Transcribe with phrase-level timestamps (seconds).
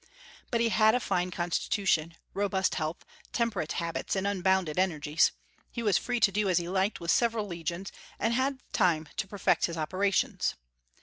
[0.49, 5.31] But he had a fine constitution, robust health, temperate habits, and unbounded energies.
[5.71, 9.27] He was free to do as he liked with several legions, and had time to
[9.27, 10.55] perfect his operations.